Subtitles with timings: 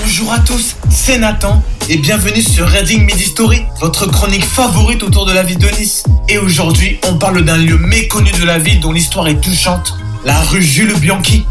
[0.00, 5.26] Bonjour à tous, c'est Nathan et bienvenue sur Reading Midi Story, votre chronique favorite autour
[5.26, 6.04] de la ville de Nice.
[6.28, 10.38] Et aujourd'hui, on parle d'un lieu méconnu de la ville dont l'histoire est touchante, la
[10.40, 11.44] rue Jules Bianchi.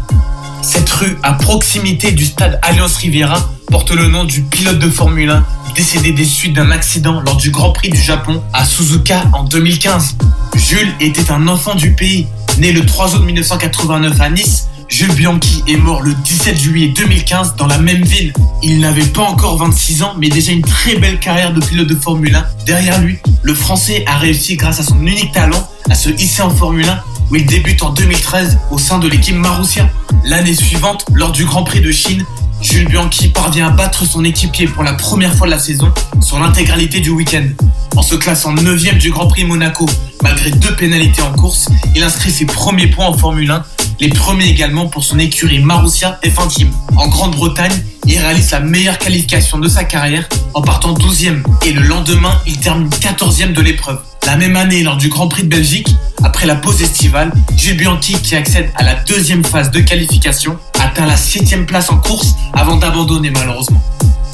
[0.62, 5.28] Cette rue, à proximité du stade Alliance Riviera, porte le nom du pilote de Formule
[5.28, 5.44] 1
[5.74, 10.16] décédé des suites d'un accident lors du Grand Prix du Japon à Suzuka en 2015.
[10.54, 12.26] Jules était un enfant du pays,
[12.58, 17.54] né le 3 août 1989 à Nice Jules Bianchi est mort le 17 juillet 2015
[17.54, 18.32] dans la même ville.
[18.60, 21.94] Il n'avait pas encore 26 ans, mais déjà une très belle carrière de pilote de
[21.94, 22.44] Formule 1.
[22.66, 26.50] Derrière lui, le Français a réussi grâce à son unique talent à se hisser en
[26.50, 29.88] Formule 1 où il débute en 2013 au sein de l'équipe Marussia.
[30.24, 32.24] L'année suivante, lors du Grand Prix de Chine,
[32.60, 36.40] Jules Bianchi parvient à battre son équipier pour la première fois de la saison sur
[36.40, 37.46] l'intégralité du week-end.
[37.94, 39.86] En se classant 9ème du Grand Prix Monaco,
[40.22, 43.64] malgré deux pénalités en course, il inscrit ses premiers points en Formule 1
[44.00, 46.72] les premiers également pour son écurie Marussia F1 Team.
[46.96, 47.72] En Grande-Bretagne,
[48.06, 52.58] il réalise la meilleure qualification de sa carrière en partant 12e et le lendemain, il
[52.58, 54.00] termine 14e de l'épreuve.
[54.26, 55.88] La même année, lors du Grand Prix de Belgique,
[56.22, 61.06] après la pause estivale, Jules Bianchi, qui accède à la deuxième phase de qualification, atteint
[61.06, 63.82] la 7 place en course avant d'abandonner malheureusement.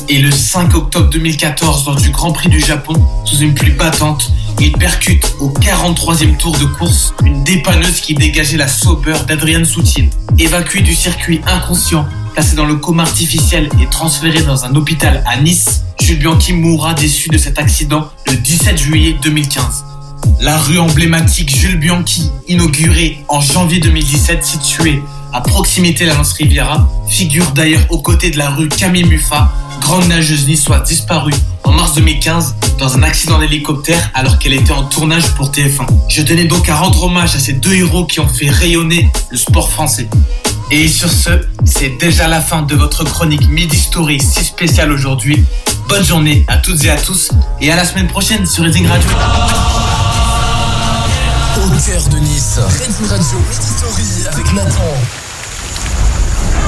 [0.08, 4.30] Et le 5 octobre 2014, lors du Grand Prix du Japon, sous une pluie battante,
[4.60, 10.10] il percute au 43e tour de course une dépanneuse qui dégageait la sauveur d'Adrian Soutine.
[10.38, 15.40] Évacué du circuit inconscient, placé dans le coma artificiel et transféré dans un hôpital à
[15.40, 19.84] Nice, Jules Bianchi mourra déçu de cet accident le 17 juillet 2015.
[20.40, 25.02] La rue emblématique Jules Bianchi, inaugurée en janvier 2017, située
[25.36, 29.52] à proximité de la Lance Riviera, figure d'ailleurs aux côtés de la rue Camille Muffat,
[29.82, 34.84] grande nageuse niçoise disparue en mars 2015 dans un accident d'hélicoptère alors qu'elle était en
[34.84, 35.86] tournage pour TF1.
[36.08, 39.36] Je tenais donc à rendre hommage à ces deux héros qui ont fait rayonner le
[39.36, 40.08] sport français.
[40.70, 41.28] Et sur ce,
[41.66, 45.44] c'est déjà la fin de votre chronique Midi Story si spéciale aujourd'hui.
[45.86, 47.30] Bonne journée à toutes et à tous
[47.60, 49.10] et à la semaine prochaine sur Reading Radio.
[51.56, 55.25] Au cœur de Nice, Radio Story avec Nathan.